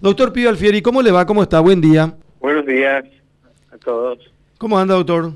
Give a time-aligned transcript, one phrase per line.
[0.00, 1.26] Doctor Pío Alfieri, ¿cómo le va?
[1.26, 1.60] ¿Cómo está?
[1.60, 2.14] Buen día.
[2.40, 3.04] Buenos días
[3.70, 4.18] a todos.
[4.56, 5.32] ¿Cómo anda, doctor?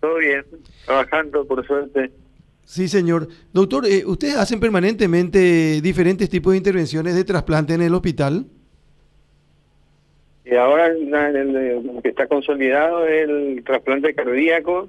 [0.00, 0.42] Todo bien,
[0.86, 2.10] trabajando por suerte.
[2.64, 3.28] Sí, señor.
[3.52, 8.46] Doctor, eh, ¿ustedes hacen permanentemente diferentes tipos de intervenciones de trasplante en el hospital?
[10.46, 14.88] Y ahora el, que está consolidado es el trasplante cardíaco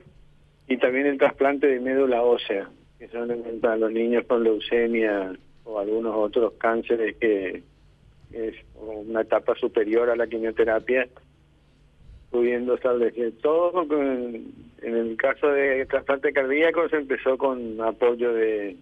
[0.70, 5.34] y también el trasplante de médula ósea, que son para los niños con leucemia
[5.66, 7.62] o algunos otros cánceres que
[8.34, 11.08] es una etapa superior a la quimioterapia,
[12.30, 13.84] pudiendo establecer todo.
[13.92, 18.78] en el caso de trasplante cardíaco se empezó con apoyo de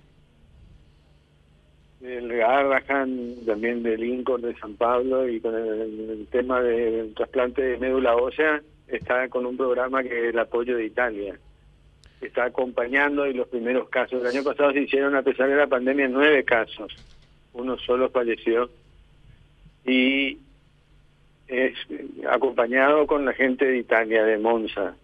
[2.00, 7.78] del Garrahan, también de Lincoln, de San Pablo, y con el, tema del trasplante de
[7.78, 11.38] médula ósea, está con un programa que es el apoyo de Italia.
[12.22, 14.22] Está acompañando y los primeros casos.
[14.22, 16.94] El año pasado se hicieron, a pesar de la pandemia, nueve casos.
[17.54, 18.70] Uno solo falleció.
[19.86, 20.38] Y
[21.48, 21.74] es
[22.30, 24.96] acompañado con la gente de Italia, de Monza.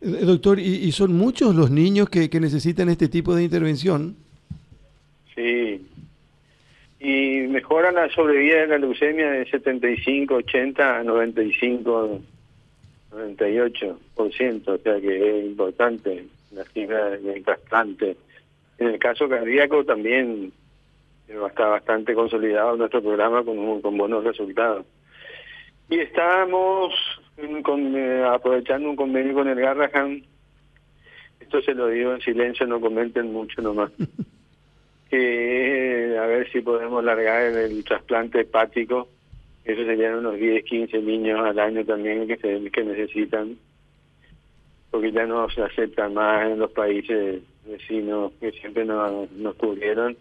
[0.00, 4.16] Eh, doctor, ¿y, son muchos los niños que, que necesitan este tipo de intervención?
[5.34, 5.80] Sí.
[7.00, 12.20] Y mejora la sobrevida de la leucemia de 75, 80 a 95,
[13.12, 18.16] 98%, o sea que es importante la cifra de trasplante.
[18.78, 20.52] En el caso cardíaco también
[21.28, 24.86] está bastante consolidado nuestro programa con, con buenos resultados.
[25.88, 26.94] Y estamos
[27.62, 30.22] con, eh, aprovechando un convenio con el Garrahan.
[31.40, 33.92] Esto se lo digo en silencio, no comenten mucho nomás.
[35.10, 39.08] que a ver si podemos largar el trasplante hepático.
[39.64, 43.56] Eso serían unos 10, 15 niños al año también que, se, que necesitan,
[44.90, 50.16] porque ya no se acepta más en los países vecinos que siempre nos, nos cubrieron.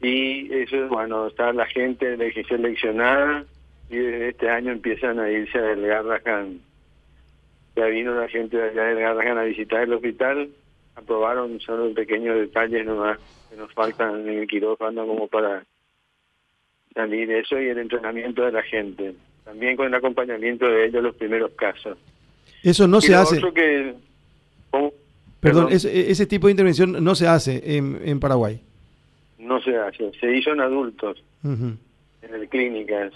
[0.00, 2.16] Y eso, bueno, está la gente
[2.48, 3.44] seleccionada
[3.90, 6.60] y desde este año empiezan a irse a del Garrahan.
[7.76, 10.48] Ya vino la gente de allá del Garrahan a visitar el hospital,
[10.94, 13.18] aprobaron solo pequeños detalles nomás
[13.50, 15.64] que nos faltan en el quirófano como para
[16.94, 19.14] salir eso y el entrenamiento de la gente.
[19.44, 21.98] También con el acompañamiento de ellos los primeros casos.
[22.62, 23.40] Eso no se hace.
[23.52, 23.94] Que,
[25.40, 28.60] Perdón, Ese, ese, tipo de intervención no se hace en, en Paraguay.
[29.60, 31.78] No se hace, se hizo en adultos, en
[32.22, 33.12] el clínicas.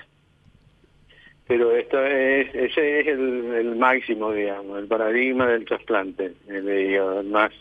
[1.47, 7.53] Pero esto es, ese es el, máximo, digamos, el paradigma del trasplante, el, el más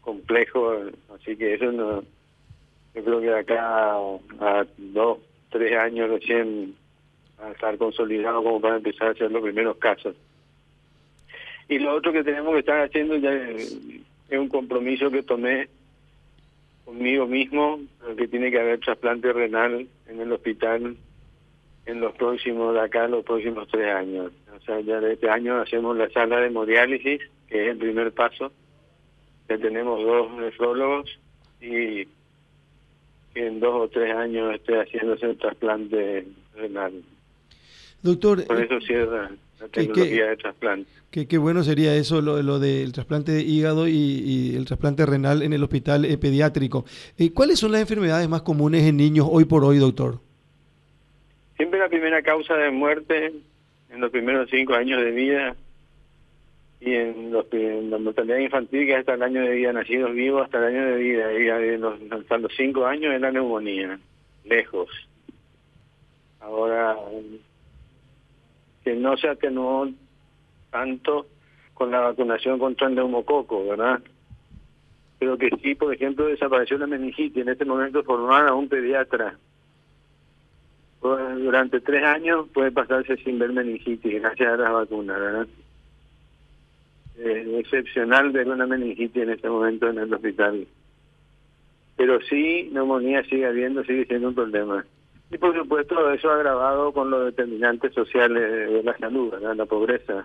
[0.00, 0.72] complejo,
[1.14, 2.02] así que eso no,
[2.96, 3.96] yo creo que acá
[4.40, 5.18] a dos,
[5.50, 6.74] tres años recién
[7.38, 10.16] a estar consolidado como para empezar a hacer los primeros casos.
[11.68, 13.78] Y lo otro que tenemos que estar haciendo ya es,
[14.30, 15.68] un compromiso que tomé
[16.86, 17.80] conmigo mismo,
[18.16, 20.96] que tiene que haber trasplante renal en el hospital
[21.84, 24.32] en los próximos, de acá, los próximos tres años.
[24.56, 28.12] O sea, ya de este año hacemos la sala de hemodiálisis, que es el primer
[28.12, 28.52] paso,
[29.48, 31.18] ya tenemos dos nefrólogos
[31.60, 32.08] y
[33.34, 37.02] en dos o tres años esté haciéndose el trasplante renal.
[38.02, 39.30] Doctor, por eso cierra
[39.60, 40.90] la tecnología de trasplante.
[41.10, 45.52] Qué, bueno sería eso, lo, lo del trasplante de hígado y, el trasplante renal en
[45.52, 46.84] el hospital eh, pediátrico.
[47.16, 50.20] Eh, ¿Cuáles son las enfermedades más comunes en niños hoy por hoy, doctor?
[51.56, 53.32] Siempre la primera causa de muerte
[53.90, 55.56] en los primeros cinco años de vida
[56.80, 60.44] y en, los, la mortalidad infantil, que es hasta el año de vida, nacidos vivos
[60.44, 63.98] hasta el año de vida, y los, hasta los cinco años es la neumonía,
[64.44, 64.90] lejos.
[66.40, 66.96] Ahora,
[68.86, 69.90] que no se atenuó
[70.70, 71.26] tanto
[71.74, 74.00] con la vacunación contra el neumococo, ¿verdad?
[75.18, 77.42] Pero que sí, por ejemplo, desapareció la meningitis.
[77.42, 79.36] En este momento formada un pediatra.
[81.02, 85.48] Durante tres años puede pasarse sin ver meningitis gracias a las vacunas, ¿verdad?
[87.18, 90.64] eh, excepcional ver una meningitis en este momento en el hospital.
[91.96, 94.86] Pero sí, neumonía sigue habiendo, sigue siendo un problema.
[95.30, 100.24] Y por supuesto eso agravado con los determinantes sociales de la salud, la pobreza.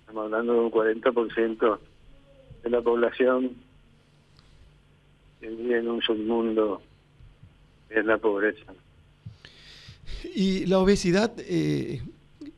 [0.00, 1.78] Estamos hablando de un 40%
[2.64, 3.52] de la población
[5.40, 6.82] que vive en un submundo,
[7.88, 8.72] es la pobreza.
[10.34, 12.02] ¿Y la obesidad, eh,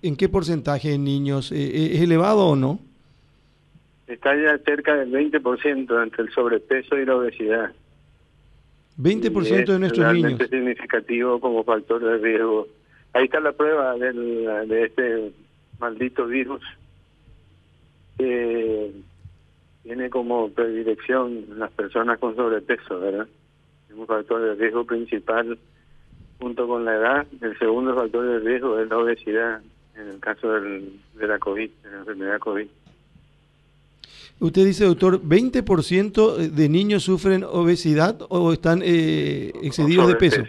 [0.03, 1.53] en qué porcentaje en niños?
[1.53, 2.81] Eh, ¿Es elevado o no?
[4.12, 7.73] está ya cerca del 20% entre el sobrepeso y la obesidad.
[9.00, 10.41] 20% de nuestros niños.
[10.41, 12.69] Es significativo como factor de riesgo.
[13.12, 15.32] Ahí está la prueba del, de este
[15.79, 16.62] maldito virus
[18.19, 18.93] que
[19.82, 23.26] tiene como predilección las personas con sobrepeso, ¿verdad?
[23.88, 25.58] Es un factor de riesgo principal
[26.38, 29.61] junto con la edad, el segundo factor de riesgo es la obesidad,
[29.94, 32.67] en el caso del, de la COVID, de la enfermedad COVID.
[34.41, 40.43] Usted dice, doctor, ¿20% de niños sufren obesidad o están eh, excedidos de peso?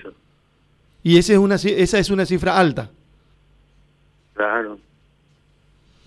[1.03, 2.89] Y esa es, una, esa es una cifra alta.
[4.33, 4.79] Claro.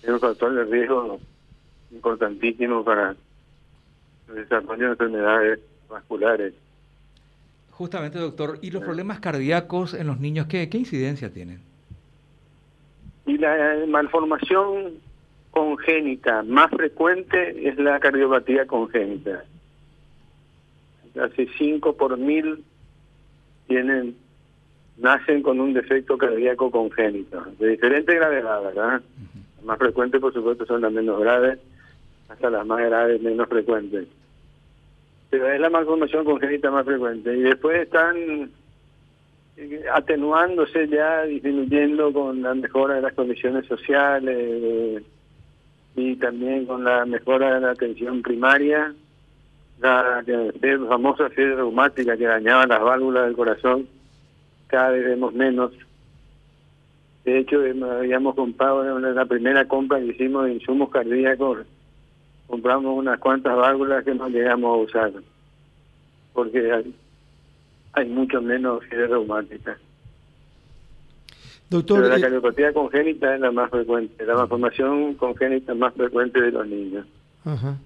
[0.01, 1.19] Es un factor de riesgo
[1.91, 3.15] importantísimo para
[4.29, 6.55] el desarrollo de enfermedades vasculares.
[7.69, 11.61] Justamente, doctor, ¿y los problemas cardíacos en los niños qué, qué incidencia tienen?
[13.27, 14.93] Y la malformación
[15.55, 19.45] congénita más frecuente es la cardiopatía congénita.
[21.13, 22.61] Casi 5 por mil
[23.65, 24.17] tienen
[24.97, 29.01] nacen con un defecto cardíaco congénito, de diferente gravedad, ¿verdad?
[29.55, 31.57] Las más frecuentes, por supuesto, son las menos graves,
[32.27, 34.07] hasta las más graves menos frecuentes.
[35.29, 37.33] Pero es la malformación congénita más frecuente.
[37.33, 38.51] Y después están
[39.55, 45.03] eh, atenuándose ya, disminuyendo con la mejora de las condiciones sociales
[45.95, 48.93] y también con la mejora de la atención primaria,
[49.79, 53.87] la, la famosa fiebre reumática que dañaba las válvulas del corazón
[54.67, 55.71] cada vez vemos menos.
[57.23, 61.59] De hecho, habíamos comprado en la primera compra que hicimos de insumos cardíacos,
[62.47, 65.11] compramos unas cuantas válvulas que no llegamos a usar,
[66.33, 66.95] porque hay,
[67.93, 69.77] hay mucho menos fiebre reumática.
[71.69, 76.39] Doctor, Pero la eh, cardiopatía congénita es la más frecuente, la malformación congénita más frecuente
[76.39, 77.07] de los niños.
[77.43, 77.77] Ajá.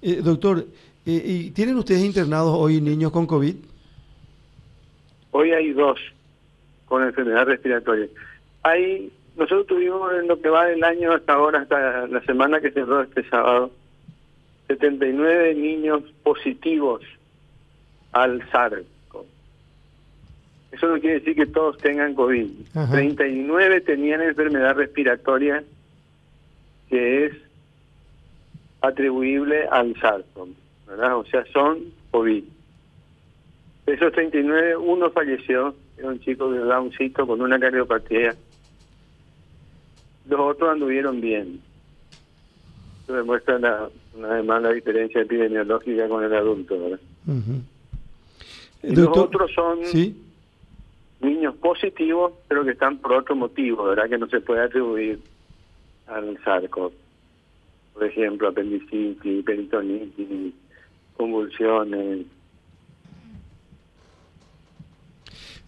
[0.00, 0.64] Eh, doctor,
[1.04, 3.54] eh, ¿y ¿tienen ustedes internados hoy niños con COVID?
[5.32, 5.98] Hoy hay dos
[6.86, 8.08] con enfermedad respiratoria.
[8.62, 12.72] Hay, nosotros tuvimos en lo que va del año hasta ahora, hasta la semana que
[12.72, 13.70] cerró este sábado,
[14.68, 17.02] 79 niños positivos
[18.12, 18.84] al SARS.
[20.72, 22.48] Eso no quiere decir que todos tengan COVID.
[22.90, 25.64] 39 tenían enfermedad respiratoria
[26.88, 27.32] que es
[28.80, 30.24] atribuible al SARS,
[30.86, 31.16] ¿verdad?
[31.16, 31.78] O sea, son
[32.10, 32.44] COVID.
[33.86, 38.34] De esos 39, uno falleció, era un chico de Downcito con una cardiopatía.
[40.28, 41.60] Los otros anduvieron bien.
[43.04, 43.56] Eso demuestra
[44.14, 46.78] una vez más la diferencia epidemiológica con el adulto.
[46.78, 47.00] ¿verdad?
[48.82, 49.84] los otros son
[51.20, 54.08] niños positivos, pero que están por otro motivo, ¿verdad?
[54.08, 55.20] Que no se puede atribuir
[56.06, 56.92] al sarco.
[57.94, 60.54] Por ejemplo, apendicitis, peritonitis,
[61.16, 62.26] convulsiones,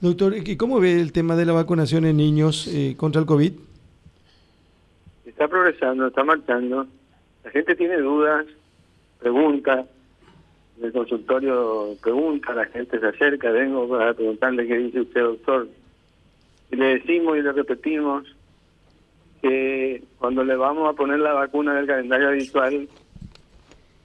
[0.02, 3.52] Doctor, ¿y cómo ve el tema de la vacunación en niños eh, contra el COVID?
[5.24, 6.88] Está progresando, está marchando.
[7.44, 8.44] La gente tiene dudas,
[9.20, 9.86] pregunta.
[10.82, 15.68] El consultorio pregunta, la gente se acerca, vengo para preguntarle qué dice usted, doctor.
[16.70, 18.24] Y le decimos y le repetimos
[19.40, 22.88] que cuando le vamos a poner la vacuna del calendario habitual,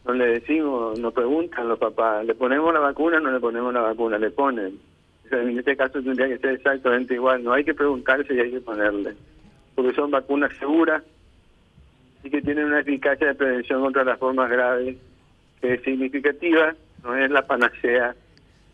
[0.05, 3.73] no le decimos, nos preguntan los papás, ¿le ponemos la vacuna o no le ponemos
[3.73, 4.17] la vacuna?
[4.17, 4.79] Le ponen
[5.31, 7.43] en este caso tendría que ser exactamente igual.
[7.43, 9.15] No hay que preguntarse y hay que ponerle.
[9.75, 11.03] Porque son vacunas seguras
[12.23, 14.97] y que tienen una eficacia de prevención contra las formas graves
[15.61, 16.75] que es significativa.
[17.03, 18.15] No es la panacea,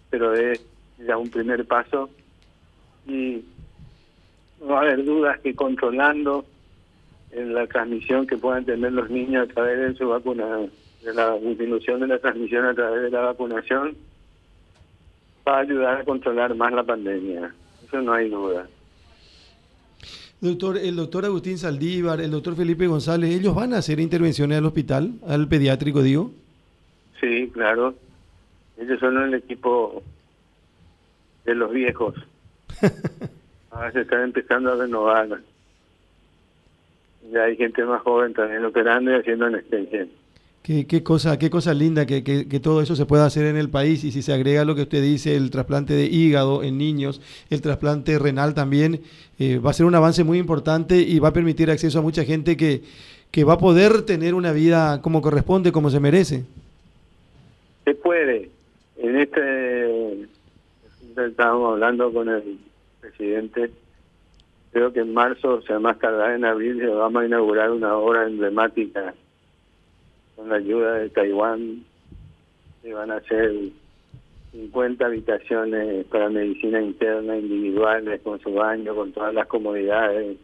[0.09, 0.63] pero es
[0.97, 2.09] ya un primer paso.
[3.07, 3.43] Y
[4.59, 6.45] no va a haber dudas que controlando
[7.31, 10.45] en la transmisión que puedan tener los niños a través de su vacuna,
[11.03, 13.95] de la disminución de la transmisión a través de la vacunación,
[15.47, 17.53] va a ayudar a controlar más la pandemia.
[17.85, 18.67] Eso no hay duda.
[20.39, 24.65] Doctor, el doctor Agustín Saldívar, el doctor Felipe González, ¿ellos van a hacer intervenciones al
[24.65, 26.31] hospital, al pediátrico, digo?
[27.23, 27.95] Sí, claro.
[28.77, 30.03] Ellos son el equipo
[31.45, 32.15] de los viejos.
[33.71, 35.39] Ahora se están empezando a renovar.
[37.31, 40.05] Ya hay gente más joven también operando y haciendo anestesia.
[40.63, 43.69] Qué, qué, cosa, qué cosa linda que, que, todo eso se pueda hacer en el
[43.69, 47.21] país y si se agrega lo que usted dice, el trasplante de hígado en niños,
[47.49, 49.01] el trasplante renal también,
[49.39, 52.23] eh, va a ser un avance muy importante y va a permitir acceso a mucha
[52.23, 52.81] gente que,
[53.31, 56.45] que va a poder tener una vida como corresponde, como se merece.
[57.85, 58.49] Se puede.
[58.97, 60.27] En este,
[61.17, 62.59] estábamos hablando con el
[63.01, 63.71] presidente,
[64.71, 68.25] creo que en marzo, o sea, más tarde en abril, vamos a inaugurar una obra
[68.25, 69.13] emblemática
[70.35, 71.83] con la ayuda de Taiwán,
[72.81, 73.51] se van a hacer
[74.51, 80.37] 50 habitaciones para medicina interna individuales, con su baño, con todas las comodidades,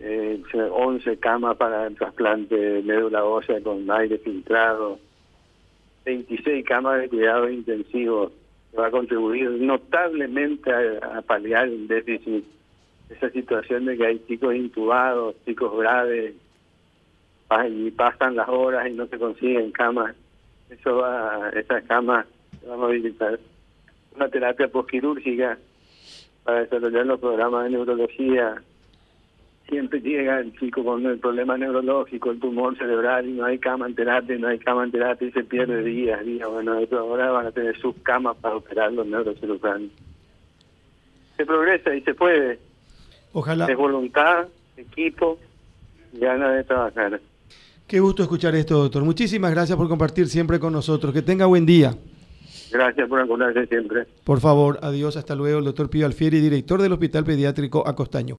[0.00, 4.98] eh, 11 camas para el trasplante de médula ósea con aire filtrado,
[6.04, 8.32] 26 camas de cuidado intensivo
[8.78, 12.44] va a contribuir notablemente a, paliar el déficit.
[13.08, 16.34] Esa situación de que hay chicos intubados, chicos graves,
[17.70, 20.16] y pasan las horas y no se consiguen camas.
[20.70, 22.26] Eso va, esas camas
[22.66, 23.38] vamos a visitar.
[24.16, 25.58] Una terapia postquirúrgica
[26.42, 28.62] para desarrollar los programas de neurología.
[29.68, 33.86] Siempre llega el chico con el problema neurológico, el tumor cerebral, y no hay cama
[33.86, 36.48] en terapia, no hay cama en terapia, y se pierde días, días.
[36.48, 39.90] Bueno, ahora van a tener sus camas para operar los neurocirujanos.
[41.36, 42.58] Se progresa y se puede.
[43.32, 43.66] Ojalá.
[43.66, 45.38] Es voluntad, equipo,
[46.12, 47.20] ganas de trabajar.
[47.86, 49.02] Qué gusto escuchar esto, doctor.
[49.04, 51.12] Muchísimas gracias por compartir siempre con nosotros.
[51.12, 51.94] Que tenga buen día.
[52.72, 54.06] Gracias por acordarse siempre.
[54.24, 55.58] Por favor, adiós, hasta luego.
[55.58, 58.32] El doctor Pío Alfieri, director del Hospital Pediátrico Acostaño.